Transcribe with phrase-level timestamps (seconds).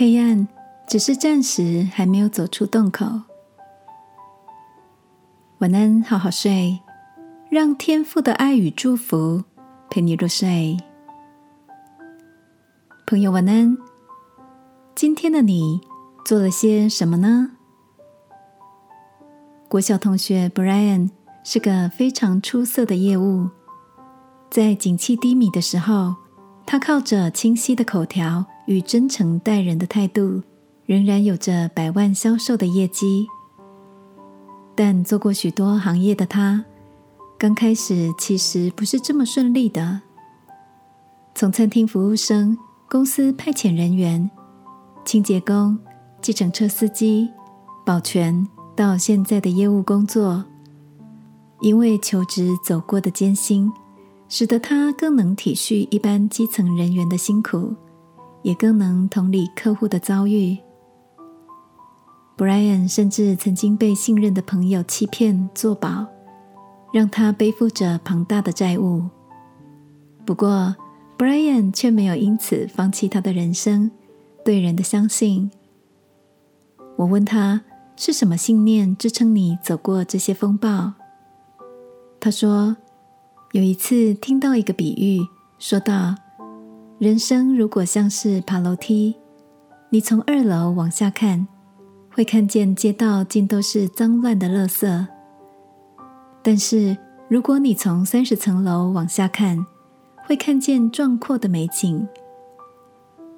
[0.00, 0.46] 黑暗
[0.86, 3.04] 只是暂时还没有走出洞口。
[5.58, 6.78] 晚安，好好睡，
[7.50, 9.42] 让天父的爱与祝福
[9.90, 10.76] 陪你入睡。
[13.08, 13.76] 朋友，晚安。
[14.94, 15.80] 今天的你
[16.24, 17.50] 做了些什么呢？
[19.68, 21.10] 国小同学 Brian
[21.42, 23.48] 是个非常出色的业务，
[24.48, 26.14] 在景气低迷的时候，
[26.64, 30.42] 他靠着清晰的口条与真诚待人的态度，
[30.84, 33.26] 仍然有着百万销售的业绩。
[34.74, 36.62] 但做过许多行业的他，
[37.38, 40.02] 刚开始其实不是这么顺利的。
[41.34, 42.58] 从餐厅服务生、
[42.90, 44.30] 公司派遣人员、
[45.02, 45.78] 清洁工、
[46.20, 47.26] 计程车司机、
[47.86, 48.46] 保全，
[48.76, 50.44] 到现在的业务工作，
[51.62, 53.72] 因为求职走过的艰辛，
[54.28, 57.74] 使得他更能体恤一般基层人员的辛苦，
[58.48, 60.56] 也更能同理客户的遭遇。
[62.34, 66.06] Brian 甚至曾经被信任的朋友欺骗作保，
[66.90, 69.04] 让他背负着庞大的债务。
[70.24, 70.74] 不过
[71.18, 73.90] ，Brian 却没有因此放弃他的人生，
[74.42, 75.50] 对人的相信。
[76.96, 77.60] 我问他
[77.96, 80.94] 是什么信念支撑你走过这些风暴？
[82.18, 82.78] 他说，
[83.52, 86.14] 有一次听到一个比喻，说道：
[86.98, 89.14] 人生如果像是爬楼梯，
[89.88, 91.46] 你从二楼往下看。
[92.10, 95.06] 会看见街道尽都是脏乱的垃圾，
[96.42, 96.96] 但是
[97.28, 99.64] 如果你从三十层楼往下看，
[100.26, 102.08] 会看见壮阔的美景。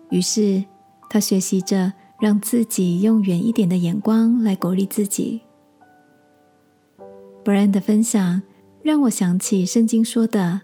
[0.09, 0.65] 于是
[1.11, 5.43] 他学习着让自己用远一点的眼光来鼓励自己。
[7.45, 8.41] 布兰的分享
[8.83, 10.63] 让我想起圣经说的：“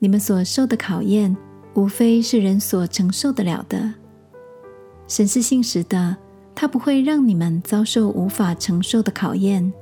[0.00, 1.36] 你们所受的考验，
[1.74, 3.94] 无非是人所承受得了的。
[5.06, 6.16] 神是信实的。”
[6.56, 9.72] 他不会让你们遭受无法承受的考验，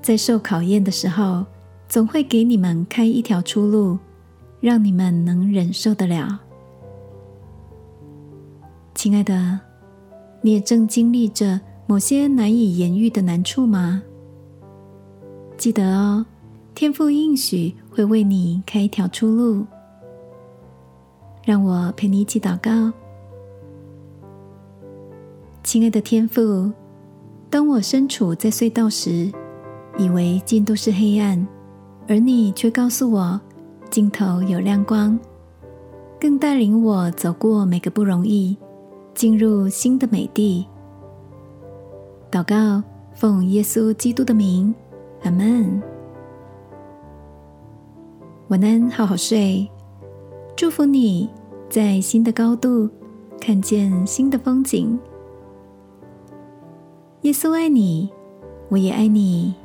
[0.00, 1.44] 在受考验的时候，
[1.88, 3.98] 总会给你们开一条出路，
[4.60, 6.38] 让你们能忍受得了。
[8.94, 9.58] 亲爱的，
[10.40, 14.04] 你也正经历着某些难以言喻的难处吗？
[15.58, 16.24] 记得哦，
[16.76, 19.66] 天父应许会为你开一条出路。
[21.44, 22.92] 让我陪你一起祷告。
[25.64, 26.70] 亲爱的天父，
[27.48, 29.32] 当我身处在隧道时，
[29.98, 31.46] 以为尽都是黑暗，
[32.08, 33.40] 而你却告诉我
[33.90, 35.18] 尽头有亮光，
[36.20, 38.56] 更带领我走过每个不容易，
[39.14, 40.66] 进入新的美地。
[42.30, 42.82] 祷告，
[43.14, 44.74] 奉耶稣基督的名，
[45.22, 45.82] 阿门。
[48.48, 49.68] 晚安，好好睡。
[50.62, 51.28] 祝福你
[51.68, 52.88] 在新的高度
[53.40, 54.96] 看见新的风景。
[57.22, 58.08] 耶稣爱你，
[58.68, 59.56] 我也爱你。